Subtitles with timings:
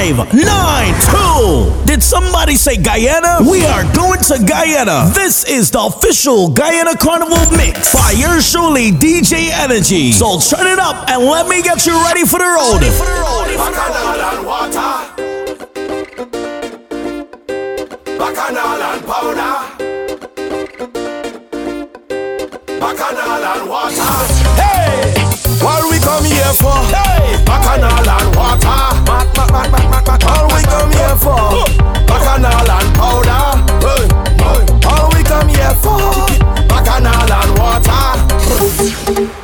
[0.00, 1.84] 592.
[1.84, 3.40] Did somebody say Guyana?
[3.42, 5.12] We are going to Guyana.
[5.12, 10.12] This is the official Guyana Carnival mix by yours truly, DJ Energy.
[10.12, 12.80] So turn it up and let me get you ready for the road.
[13.60, 14.90] Bacchanal and water.
[18.16, 19.54] Bacchanal and powder.
[22.80, 24.02] Bacchanal and water.
[24.56, 24.99] Hey!
[25.62, 26.72] What we come here for?
[26.88, 27.36] Hey!
[27.44, 28.60] Bacchanal and water.
[29.04, 30.24] Back, back, back, back, back, back.
[30.24, 31.68] All we come here for?
[32.06, 33.60] Bacchanal and powder.
[33.84, 34.08] Hey!
[34.40, 34.64] Hey!
[34.88, 36.00] All we come here for?
[36.66, 39.39] Bacchanal and water.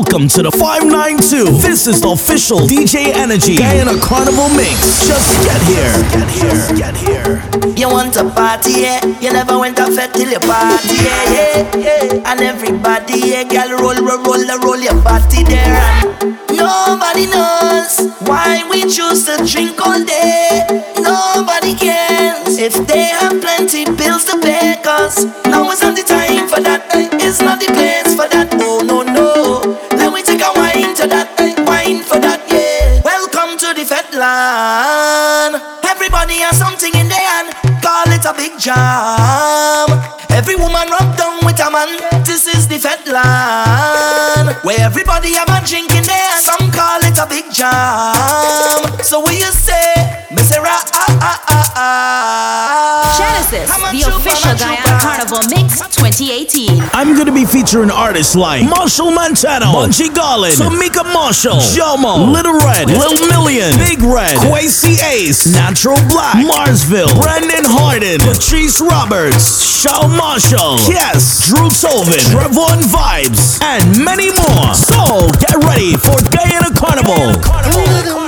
[0.00, 1.60] Welcome to the 592.
[1.60, 5.04] This is the official DJ Energy Guyana Carnival mix.
[5.04, 5.92] Just get here.
[6.08, 6.60] Get here.
[6.72, 7.36] Get here.
[7.76, 9.04] You want a party, yeah?
[9.20, 11.76] You never went to fed till you party, yeah, yeah,
[12.16, 12.32] yeah.
[12.32, 16.00] And everybody, yeah, girl, roll, roll, roll, roll your body there.
[16.48, 20.64] Nobody knows why we choose to drink all day.
[20.96, 24.80] Nobody cares if they have plenty bills to pay.
[24.80, 26.88] Cause now is not the time for that.
[27.20, 27.99] It's not the place
[35.82, 37.54] Everybody has something in their hand.
[37.80, 40.19] Call it a big jam.
[40.32, 41.88] Every woman rub down with a man.
[42.24, 44.56] This is the fed land.
[44.62, 46.40] Where everybody have a drink in their.
[46.40, 49.02] Some call it a big jam.
[49.02, 50.26] So what you say?
[50.30, 53.18] Me say ra ah ah ah ah.
[53.18, 55.02] Genesis, I'm the trooper, official Guyana.
[55.02, 56.78] Carnival Mix 2018.
[56.94, 62.86] I'm gonna be featuring artists like Machel Montano, Bunji Garlin, Tamika Marshall, Jomo, Little Red,
[62.86, 70.76] Lil Million, Big Red, Quasi Ace, Natural Black, Marsville, Brandon Harden, Patrice Roberts, Shawn Marshall,
[70.86, 74.74] Yes, Drew Tolvin, Trevon Vibes, and many more.
[74.74, 78.19] So get ready for Guyana Carnival.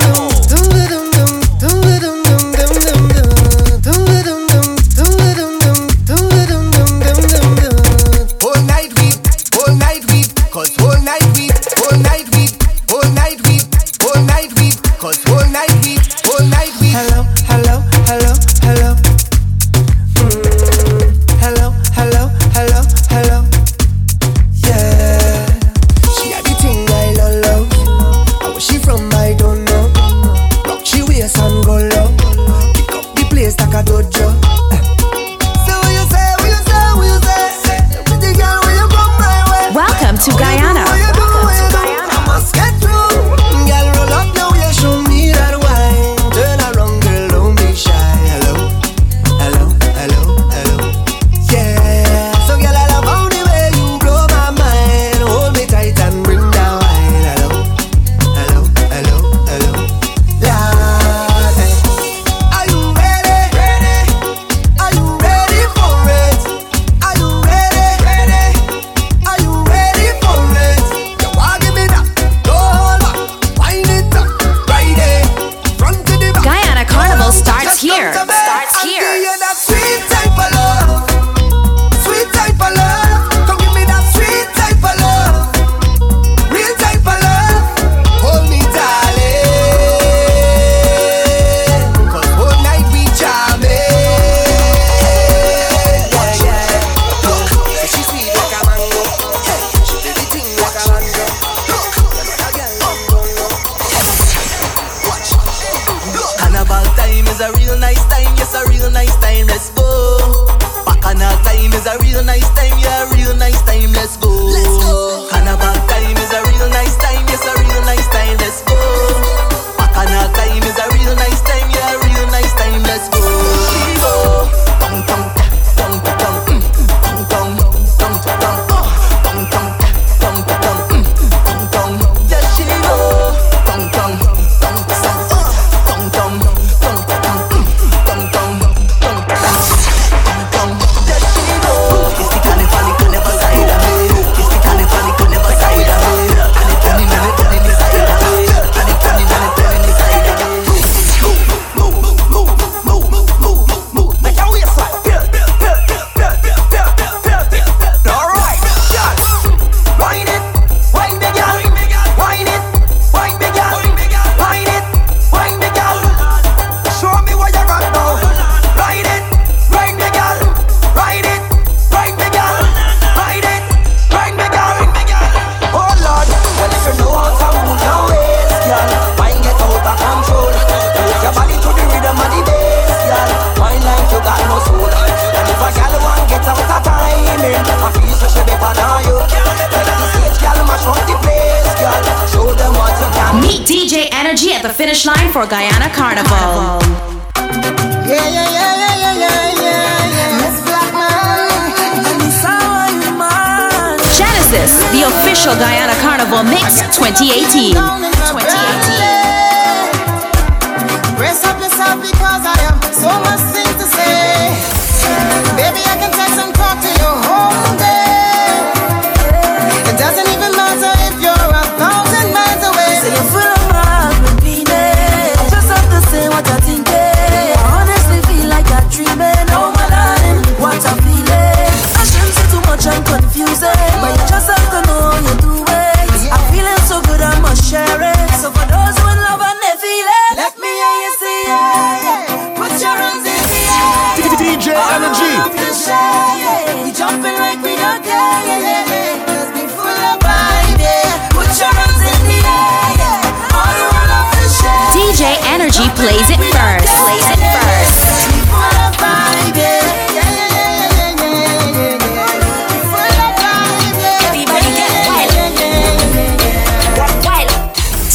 [256.03, 256.91] plays it first.
[256.99, 258.03] Plays it first.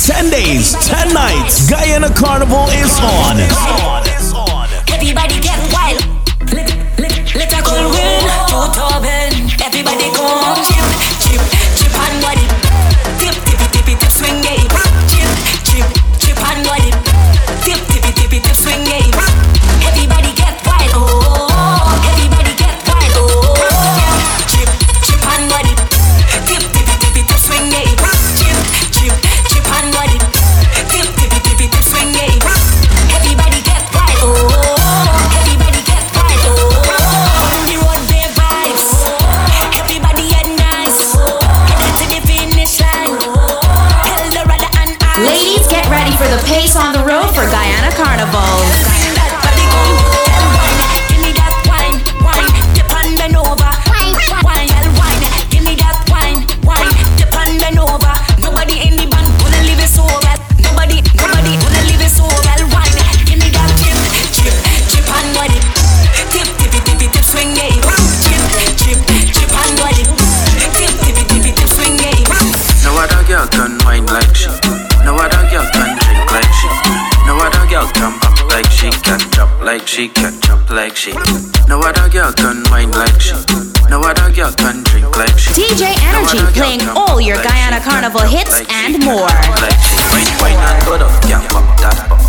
[0.07, 3.68] Ten days, ten nights, Guyana Carnival is on.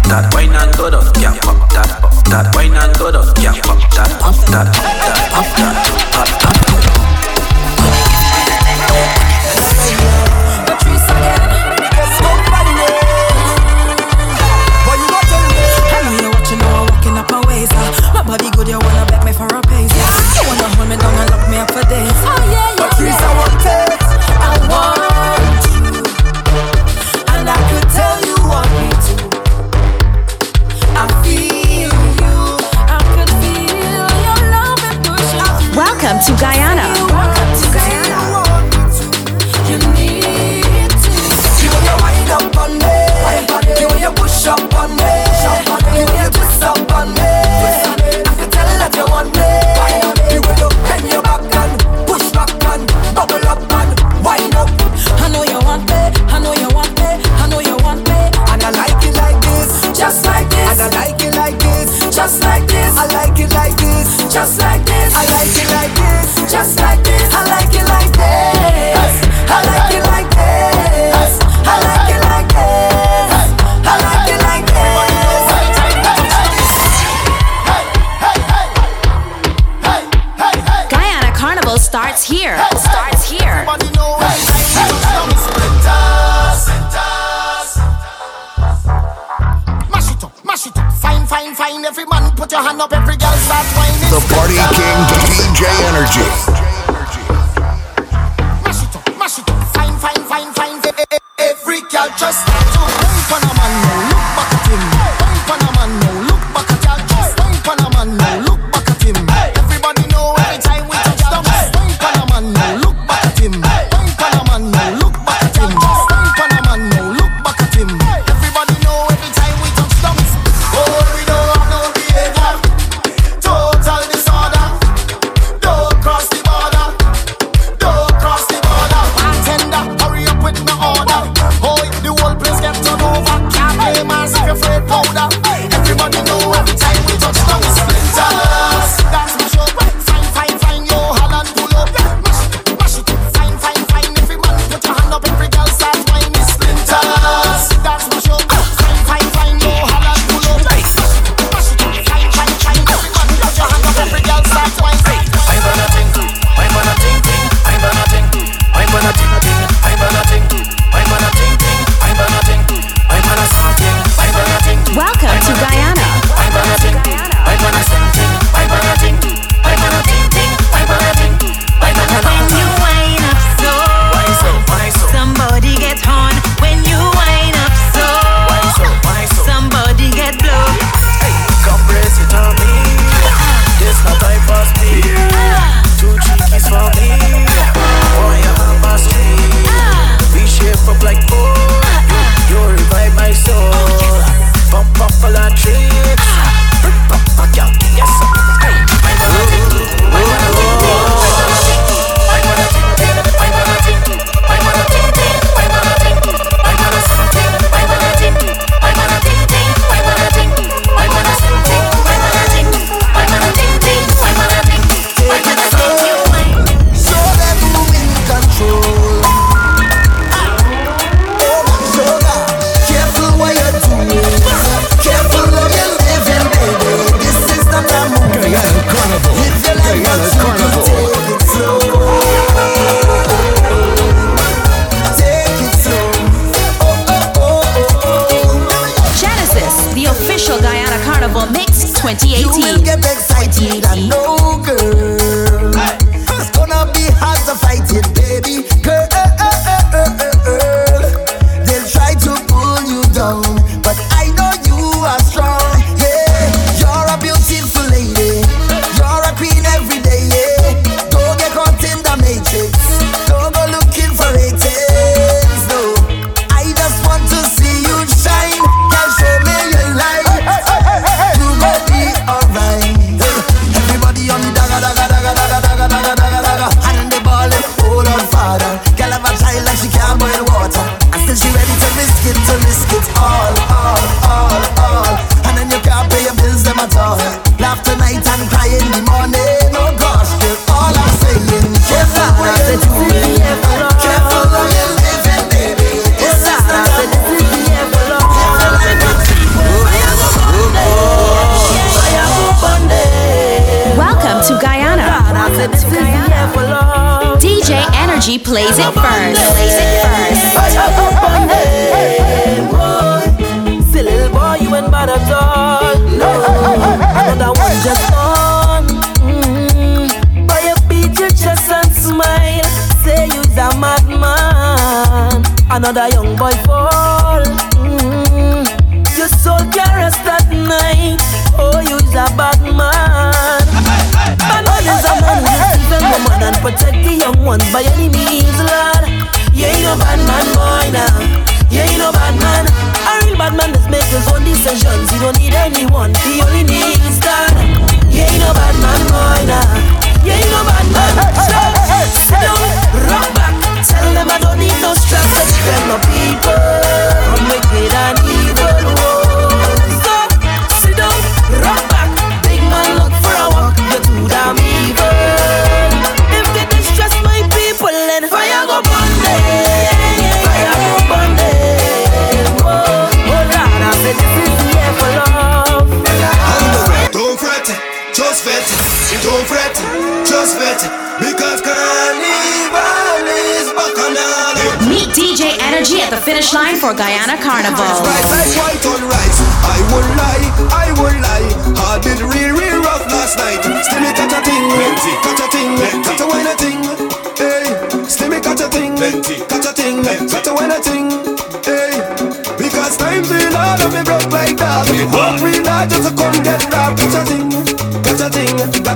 [0.09, 3.53] that, wine and go down, yeah, pop that, pop that, wine and go down, yeah,
[3.61, 4.88] pop that, pop that.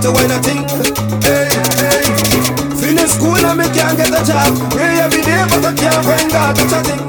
[0.04, 0.68] to wine a thing.
[1.24, 1.48] Hey,
[1.80, 2.04] hey.
[2.76, 4.52] Finish school and me can't get a job.
[4.70, 6.56] Pray every day, but I can't find God.
[6.58, 7.08] That's a thing,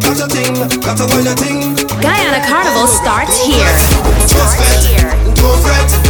[0.00, 1.76] that's a thing, that's a wine a thing.
[2.02, 3.78] Guyana Carnival starts here.
[4.26, 5.10] Starts here.
[5.36, 6.01] Don't fret.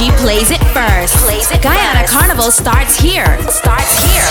[0.00, 1.16] Energy plays it first.
[1.60, 3.26] Guyana Carnival starts here.
[3.50, 4.22] Starts here.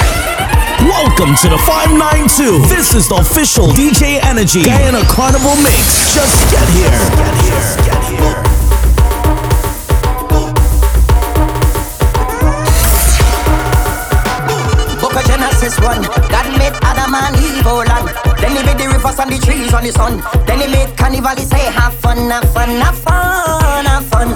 [0.88, 2.68] Welcome Welcome to the 592.
[2.70, 6.14] This is the official DJ Energy Guyana Carnival Mix.
[6.14, 6.90] Just get here.
[6.90, 7.76] Get here.
[7.84, 8.07] Get here.
[18.98, 20.18] Rivers and the trees on the sun.
[20.46, 24.30] Then he made carnival, he say have fun, have fun, have fun, have fun.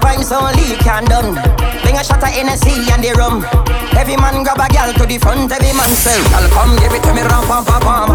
[0.00, 1.34] Pines only can done.
[1.82, 3.44] Bring a shot of Hennessy and the rum.
[3.94, 7.02] Every man grab a gal to the front Every man say Gal come give it
[7.02, 8.08] to me rum pam pam pam.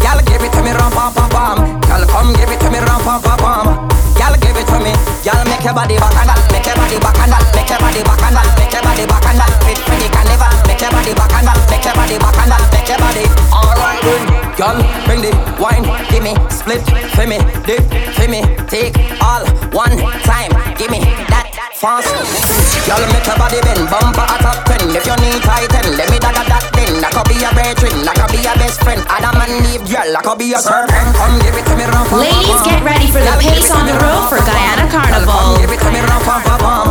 [0.00, 1.80] Gal give it to me rum pam pam pam.
[1.82, 3.93] Gal come give it to me rum pam pam pam
[4.24, 4.92] Gal give it to me.
[5.20, 7.80] Gal make your body back and that Make your body back and that Make your
[7.80, 10.80] body back and that Make your body back and that Fit for the carnival Make
[10.84, 13.24] your body back and that Make your body back and that Make your body.
[13.48, 14.24] Alright then
[14.60, 14.76] Gal
[15.08, 16.84] bring the wine Give me split
[17.16, 17.84] for me Dip
[18.16, 19.96] for me Take all one
[20.28, 21.00] time Give me
[21.32, 22.12] that fast.
[22.84, 26.20] Y'all make your body bend Bumper a top ten If you need tighten Let me
[26.20, 29.00] dagger that then That could be a brethren That could be a best friend.
[29.08, 31.16] Adam and Eve girl That could be a serpent.
[31.16, 34.13] Come give it to me rum Ladies, get ready for the pace on the road
[34.30, 35.58] for Guyana Carnival.
[35.58, 36.88] Give it to me rum pam pam pam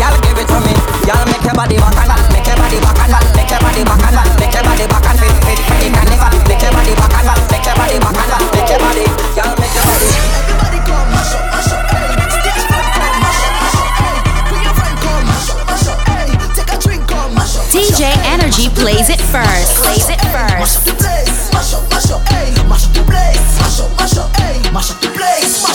[0.00, 0.74] Y'all give it to me
[1.06, 4.02] Y'all make your body back and Make your body back and Make your body back
[4.02, 7.30] and Make your body back and fit fit fit carnival Make your body back and
[7.52, 9.04] Make your body back and Make your body
[9.38, 12.10] Y'all make your body Everybody come mash up, mash up, hey.
[12.34, 14.18] Stage front come mash up, mash up, hey.
[14.50, 16.26] Bring your friend come mash up, mash up, hey.
[16.58, 17.64] Take a drink come mash up.
[17.70, 19.78] DJ Energy plays it first.
[19.78, 20.82] Plays it Mash first.
[20.82, 22.50] up the place, mash up, mash up, hey.
[22.66, 24.58] Mash up the place, mash up, mash up, hey.
[24.74, 25.73] Mash up the place, mash up the place.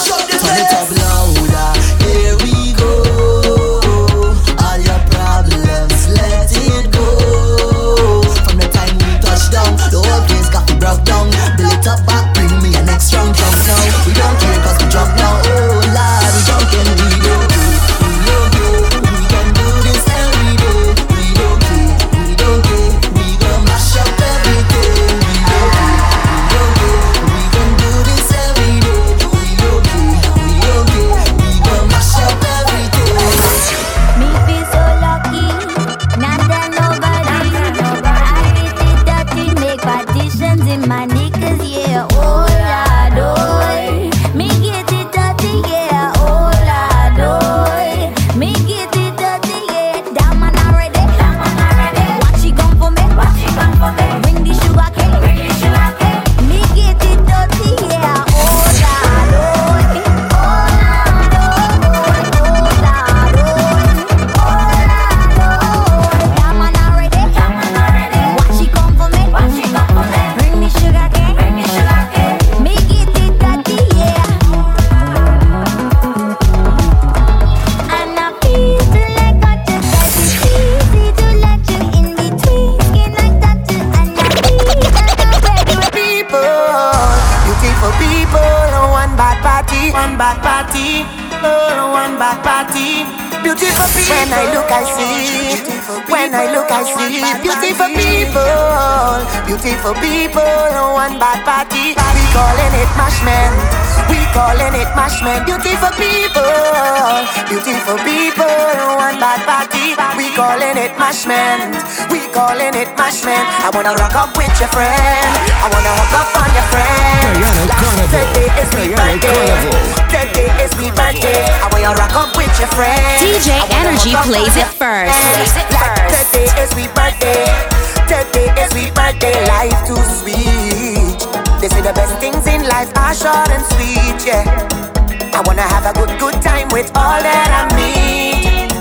[136.80, 138.72] Good time with all that I meet.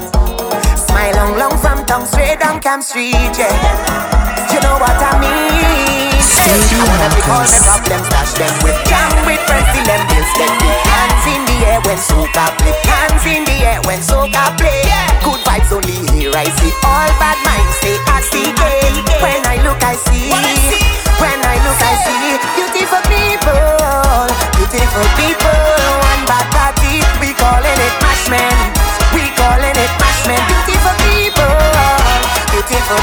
[0.79, 3.35] Smile long, long from tongue straight down Cam Street.
[3.35, 3.51] Yeah.
[4.53, 6.15] You know what I mean.
[6.19, 10.03] Hey, I wanna pick all my problems, dash them with jam with friends, till them
[10.09, 10.79] bills get big.
[10.87, 12.77] Hands in the air when soca play.
[12.87, 14.83] Hands in the air when soca play.
[15.25, 16.73] Good vibes only here I see.
[16.87, 18.63] All bad minds stay at CK.
[19.23, 20.31] When I look, I see.
[21.19, 22.17] When I look, I see
[22.57, 23.59] beautiful people,
[24.57, 25.48] beautiful people.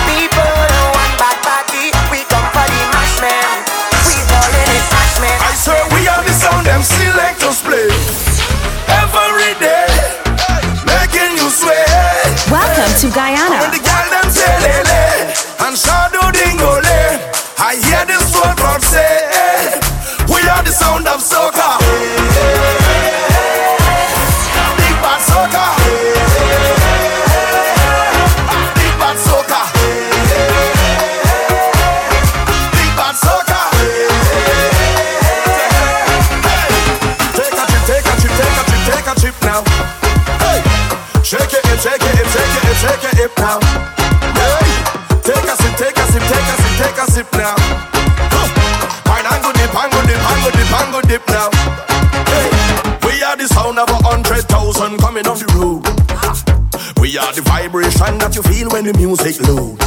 [0.03, 0.34] Beautiful
[58.75, 59.84] when the music loads.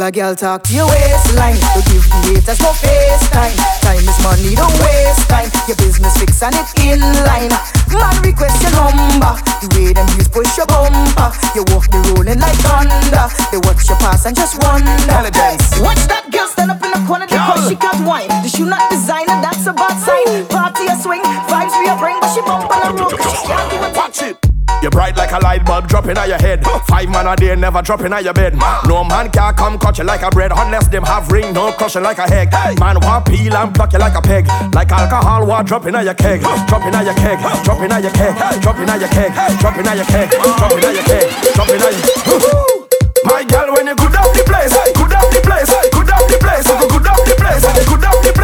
[0.00, 1.60] Tell a girl talk to your waistline.
[1.76, 3.52] To give the haters more face time.
[3.84, 5.52] Time is money, don't waste time.
[5.68, 7.52] Your business fix and it in line.
[7.92, 9.36] Man request your number.
[9.60, 11.28] The way them heels push your bumper.
[11.52, 13.28] You walk the rolling like thunder.
[13.52, 14.88] They watch you pass and just wonder.
[15.84, 18.32] Watch that girl stand up in the corner because she can't whine.
[18.40, 20.48] The shoe not designer, that's a bad sign.
[20.48, 23.79] Party a swing, vibes we a bring, but she bump on the road she can't
[24.90, 26.64] bright like a light bulb dropping on your head.
[26.86, 28.54] Five man a day never dropping on your bed.
[28.86, 32.02] No man can come cut you like a bread unless them have ring, no crushing
[32.02, 32.50] like a egg.
[32.78, 34.46] Man want peel and pluck you like a peg.
[34.74, 36.40] Like alcohol, what dropping on your keg.
[36.68, 40.06] Dropping on your keg, dropping on your keg, dropping on your keg, dropping on your
[40.06, 42.80] keg, dropping on your keg, dropping on your
[43.24, 46.38] My girl, when you good up the place, good up the place, good up the
[46.40, 48.39] place, good up the place, good up the place,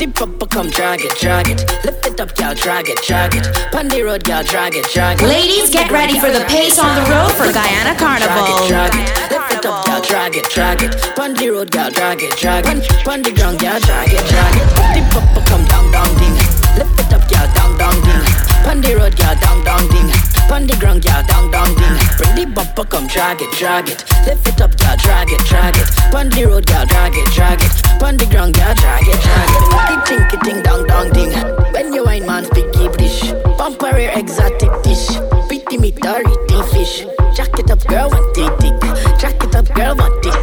[0.05, 1.59] Y'all could dip up, but come drag it, drag it.
[1.83, 3.43] Lift it up, y'all drag it, drag it.
[3.71, 5.25] Pon the road, y'all drag it, drag it.
[5.25, 8.67] Ladies, get ready for the pace on the road for Guyana Carnival.
[8.67, 9.31] Drag it, drag it.
[9.31, 11.15] Lift it up, y'all drag it, drag it.
[11.15, 12.87] Pon the road, y'all drag it, drag it.
[13.03, 15.15] Pon the ground, y'all drag it, drag it.
[15.15, 16.35] Up, but come down, down, ding.
[16.77, 18.54] Lift it up, y'all down, down, ding.
[18.65, 20.09] Pon the road, y'all down, down, ding.
[20.49, 21.95] Pon the ground, y'all down, down, ding.
[22.17, 24.01] Bring the bumper, come drag it, drag it.
[24.25, 25.85] Lift it up, y'all drag it, drag it.
[26.09, 27.71] Pon the road, y'all drag it, drag it.
[28.01, 29.61] Pon the ground, y'all drag it, drag it.
[29.69, 31.31] Tinky, tinky, ting, dong, dong, ding.
[31.73, 33.31] When you wine, man, speak English.
[33.55, 35.13] Bumper rare exotic dish.
[35.45, 36.33] Pretty meat, dirty
[36.73, 37.05] fish.
[37.37, 38.73] Jack it up, girl, want it thick.
[39.21, 40.35] Jack it up, girl, it thick.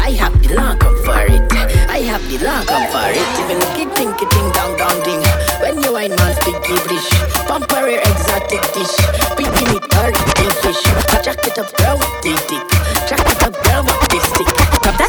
[0.00, 1.52] I have the long come for it.
[1.92, 3.28] I have the long come for it.
[3.44, 3.60] Even
[7.90, 8.96] rare exotic dish.
[9.36, 10.82] Bikini, dirty fish.
[11.08, 12.69] But jack it up, girl, with the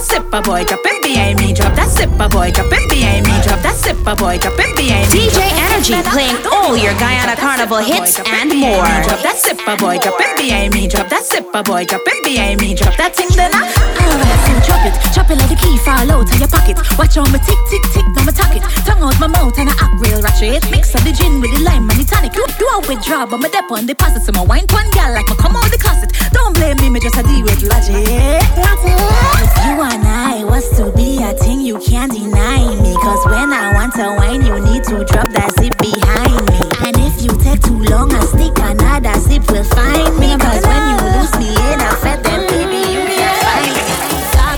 [0.01, 1.53] that zipper boy, drop it behind me.
[1.53, 3.37] Drop that zipper boy, drop it behind me.
[3.45, 5.29] Drop that zipper boy, drop it behind me.
[5.29, 8.81] DJ Energy playing all your Guyana Carnival hits and more.
[9.05, 10.89] Drop that zipper boy, drop it behind me.
[10.89, 12.73] Drop that zipper boy, drop it behind me.
[12.73, 13.69] Drop that thing then I.
[13.69, 16.81] Alright, so drop it, drop it like the key fall out of your pocket.
[16.97, 18.65] Watch on my tick, tick, tick, now my talk it.
[18.81, 20.65] Tongue out my mouth and I act real ratchet.
[20.73, 22.33] Mix up the gin with the lime and the tonic.
[22.33, 24.25] Do, do a withdraw, but my dep on deposit.
[24.25, 26.09] So my wine pun gal like my come out the closet.
[26.33, 28.01] Don't blame me, me just a deal with logic.
[28.01, 32.95] If you and I was to be a thing, you can't deny me.
[33.03, 36.59] Cause when I want to wine, you need to drop that zip behind me.
[36.87, 40.31] And if you take too long, I stick another zip will find me.
[40.39, 43.83] Cause when you lose me in a fed, then baby, you can't find me.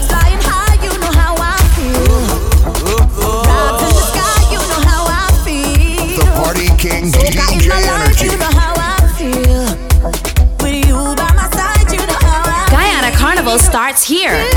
[0.05, 2.13] Flying high, you know how I feel.
[3.17, 6.21] Clouds in the sky, you know how I feel.
[6.21, 8.29] The Party King Soca DJ Energy.
[8.29, 9.65] you know how I feel.
[10.61, 13.57] With you by my side, you know how I Guyana Carnival.
[13.57, 14.52] Starts here.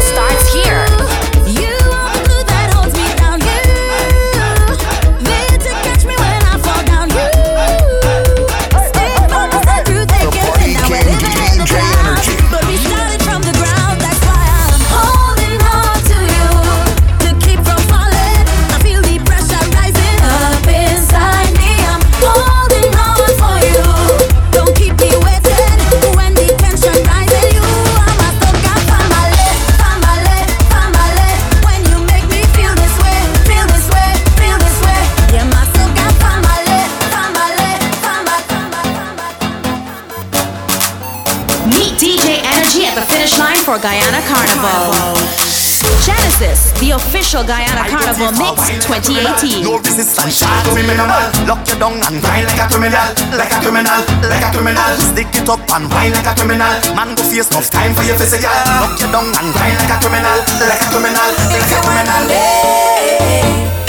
[47.26, 49.66] official Guyana I Carnival Mix 2018.
[49.66, 51.10] No resistance, shot criminal.
[51.50, 53.02] Lock your down and grind like a criminal,
[53.34, 53.98] like a criminal,
[54.30, 54.90] like a criminal.
[54.94, 56.70] Stick it up and whine like a criminal.
[56.94, 58.46] Man, go face enough time for your physical.
[58.78, 60.38] Lock your down and grind like a criminal,
[60.70, 62.22] like a criminal, like a criminal.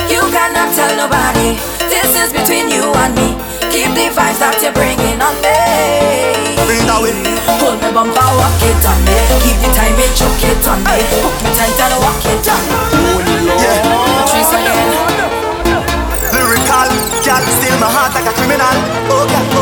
[0.10, 1.62] You cannot tell nobody.
[1.86, 3.38] This is between you and me.
[3.70, 5.54] Keep the vibes that you're bringing on me.
[6.66, 7.14] Bring that way.
[7.62, 9.14] Hold me bumper, walk it on me.
[9.46, 11.06] Keep the time, it choke it on me.
[11.22, 13.27] Hook me tight and walk it on me.
[13.60, 13.98] Yeah.
[16.34, 16.90] Lyrical,
[17.26, 18.78] gal, steal my heart like a criminal.
[19.10, 19.57] Oh, gal.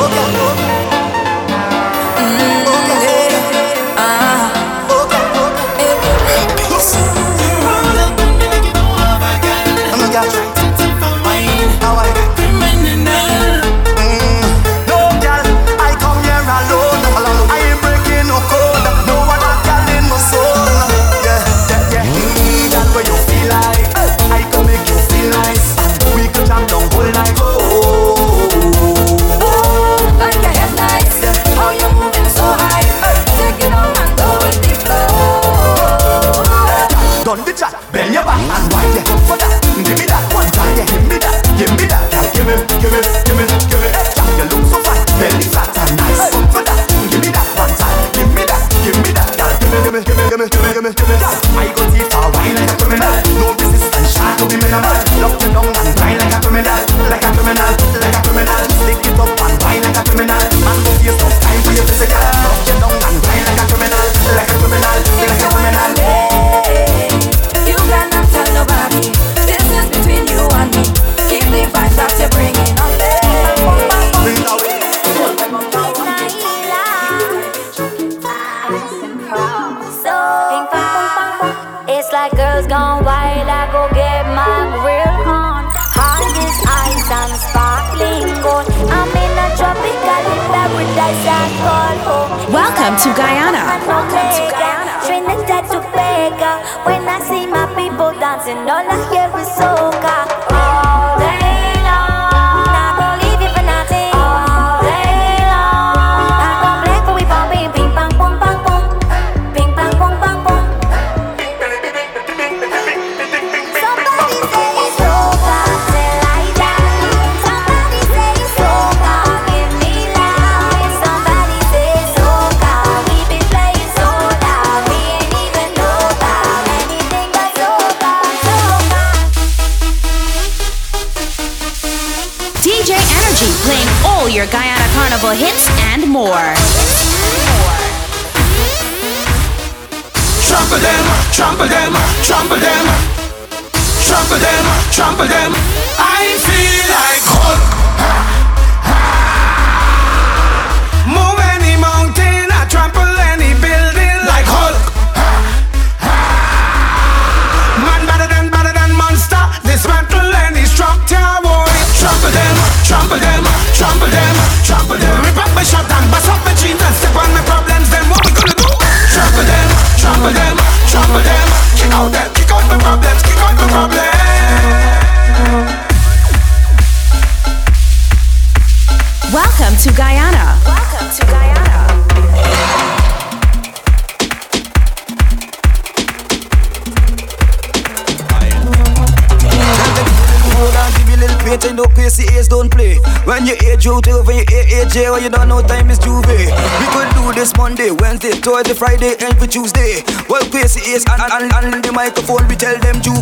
[199.56, 200.04] Tuesday.
[200.28, 203.15] Well, place it is, and, and, and the microphone, we tell them Tuesday.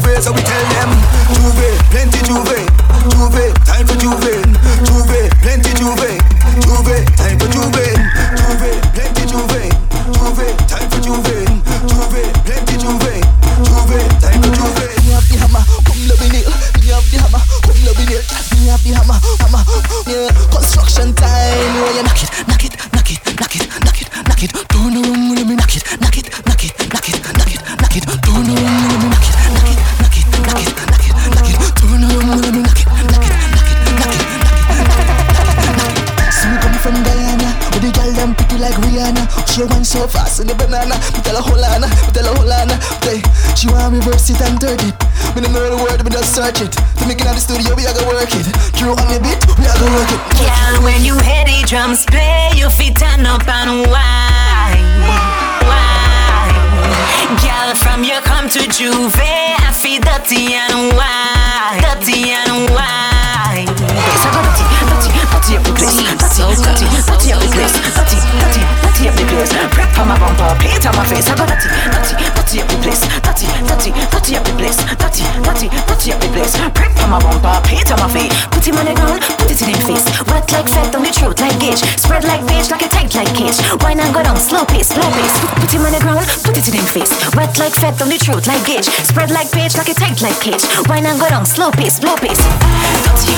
[70.54, 71.28] My paint on my face.
[71.30, 75.26] I go dirty, dirty, dirty up the place, dirty, dirty, dirty up the place, dirty,
[75.42, 76.54] dirty, dirty up the place.
[76.74, 78.34] Prep on my bumper, paint on my face.
[78.54, 80.06] Put him on the ground, put it in him face.
[80.30, 83.34] Wet like fat on the throat like gauge, spread like beige like a tight like
[83.34, 83.58] cage.
[83.82, 85.36] Wine and go down, slow pace, slow pace.
[85.58, 87.12] Put him on the ground, put it in him face.
[87.34, 90.38] Wet like fat on the throat like gauge, spread like beige like a tight like
[90.40, 90.64] cage.
[90.86, 92.38] Wine and go down, slow pace, slow pace.
[92.38, 93.34] Dirty,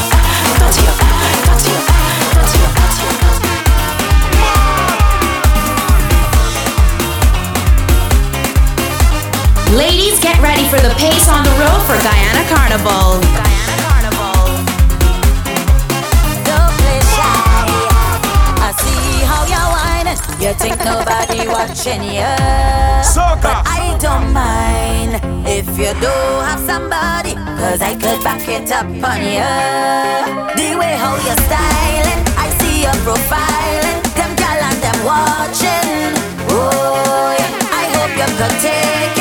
[0.59, 0.84] dirty, dirty,
[1.47, 1.74] dirty,
[2.36, 3.14] dirty.
[9.74, 13.20] Ladies, get ready for the pace on the road for Guyana Carnival.
[16.45, 17.66] Don't play shy.
[18.61, 20.20] I see how you're whining.
[20.39, 22.36] You think nobody watching you.
[23.41, 26.13] But I don't mind if you do
[26.45, 27.34] have somebody.
[27.59, 29.49] Cause I could back it up on you.
[30.55, 34.01] The way how you're styling, I see your profiling.
[34.16, 36.13] Them gal and them watching.
[36.49, 37.82] Oh, yeah.
[37.82, 39.14] I hope you could take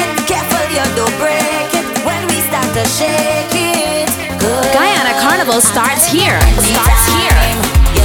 [4.73, 6.41] Guyana Carnival starts here.
[6.41, 7.55] Starts here.
[7.95, 8.05] You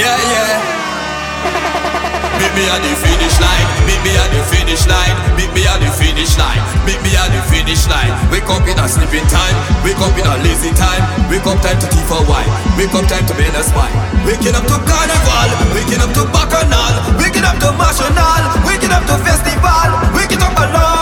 [0.00, 0.56] Yeah, yeah.
[2.40, 3.66] Meet me at the finish line.
[3.84, 5.12] Meet me at the finish line.
[5.36, 6.60] Meet me at the finish line.
[6.88, 8.08] Meet me at the finish line.
[8.32, 9.52] Wake up in a sleeping time.
[9.84, 11.04] Wake up in a lazy time.
[11.28, 12.48] Wake up time to tea for wine.
[12.80, 13.92] Wake up time to be in a spine.
[14.24, 15.48] Waking up to carnival.
[15.76, 16.96] Waking up to bacchanal.
[17.20, 18.40] Waking up to national.
[18.64, 20.95] Waking up to festival make it up alone.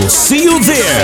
[0.00, 1.01] See you there.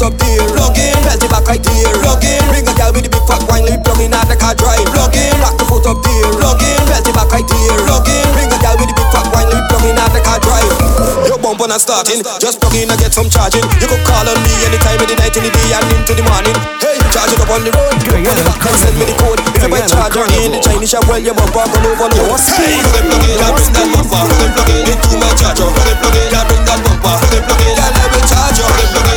[0.00, 0.48] foot up there.
[0.56, 1.92] Login, belt it back right there.
[2.00, 4.36] Login, ring a girl with the big fat wine, let me plug in at the
[4.36, 4.80] car drive.
[4.96, 6.24] Plug in, rock the foot up there.
[6.24, 7.76] in, belt it back right there.
[8.08, 10.20] in, bring a girl with the big fat wine, let me plug in at the
[10.24, 10.72] car drive.
[11.28, 13.64] Your bumper not starting, just plug in and get some charging.
[13.76, 16.24] You could call on me anytime of the night, in the day and into the
[16.24, 16.56] morning.
[16.80, 17.92] Hey, charge it up on the road.
[18.00, 19.36] Put it back and send me the code.
[19.52, 22.40] If you buy charger in the Chinese shop, well your bumper gonna overload.
[22.56, 24.16] Hey, plug in, plug in, I bring that bumper.
[24.16, 25.68] Plug in, plug in, into my charger.
[25.68, 27.14] Plug in, plug in, I bring that bumper.
[27.20, 29.09] Plug in, plug in, I will charge you.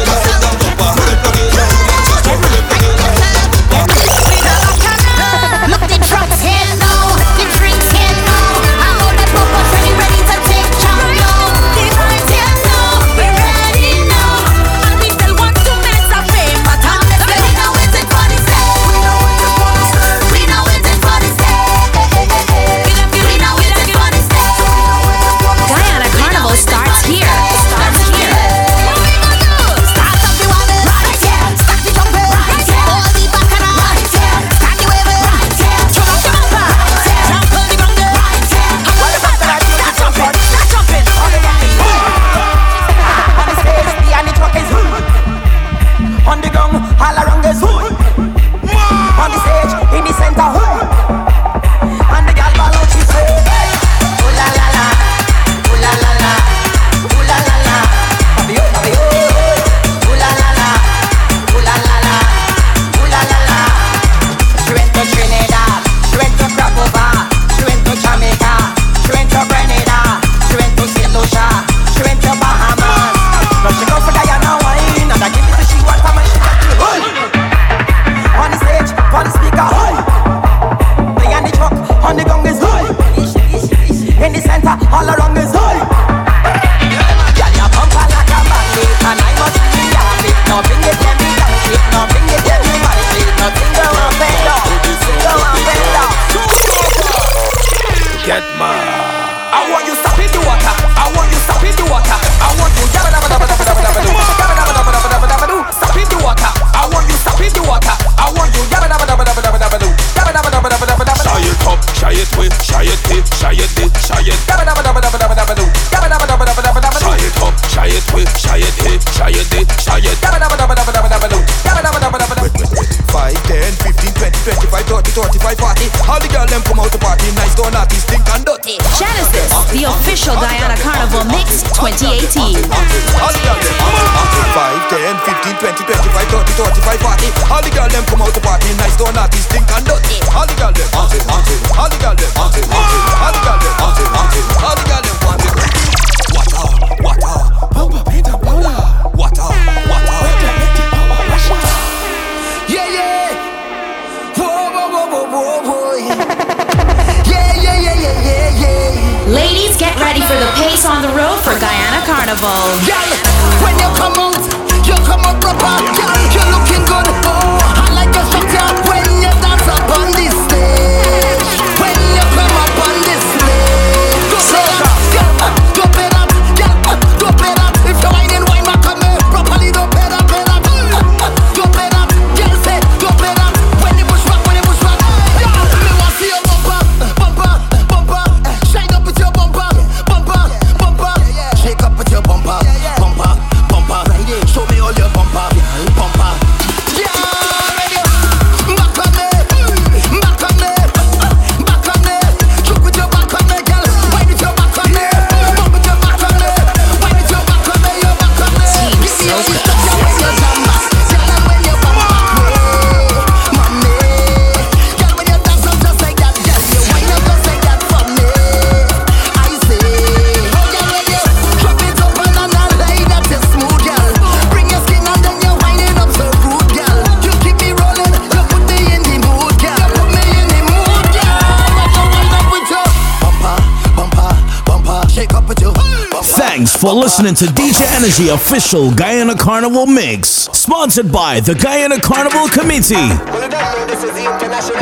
[236.84, 242.96] For listening to DJ Energy official Guyana Carnival mix, sponsored by the Guyana Carnival Committee.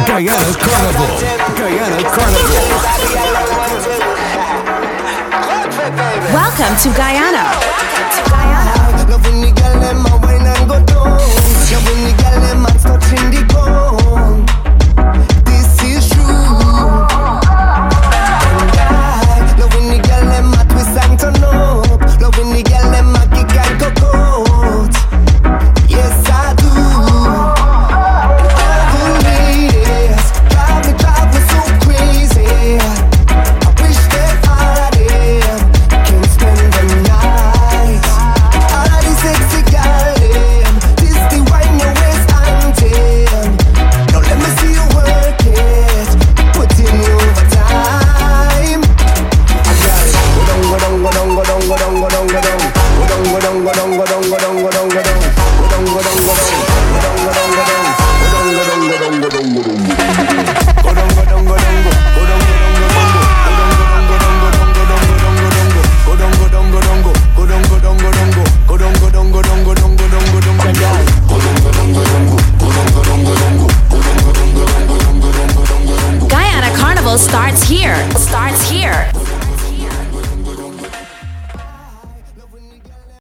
[0.09, 1.05] Guyana Carnival.
[1.53, 2.57] Guyana Carnival.
[6.33, 7.45] Welcome to Guyana.
[7.45, 8.50] Love when the